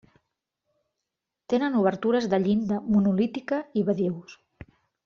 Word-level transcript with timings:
Tenen 1.53 1.79
obertures 1.83 2.29
de 2.33 2.41
llinda 2.47 2.83
monolítica 2.97 3.65
i 3.83 3.87
badius. 3.93 4.39